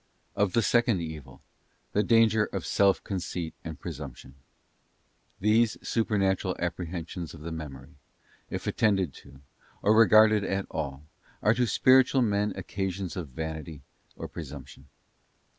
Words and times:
Of 0.35 0.53
the 0.53 0.63
second 0.63 0.99
evil: 0.99 1.43
the 1.93 2.01
danger 2.01 2.45
of 2.45 2.65
self 2.65 3.03
conceit 3.03 3.53
and 3.63 3.79
presumption. 3.79 4.33
Revond 5.39 5.45
evil, 5.55 5.65
Turse 5.77 5.87
Supernatural 5.87 6.55
Apprehensions 6.57 7.35
of 7.35 7.41
the 7.41 7.51
Memory, 7.51 7.93
if 8.49 8.65
attended 8.65 9.13
Pride. 9.13 9.23
to, 9.33 9.41
or 9.83 9.95
regarded 9.95 10.43
at 10.43 10.65
all, 10.71 11.03
are 11.43 11.53
to 11.53 11.67
spiritual 11.67 12.23
men 12.23 12.51
occasions 12.55 13.15
of 13.15 13.27
vanity 13.29 13.83
or 14.15 14.27
presumption. 14.27 14.87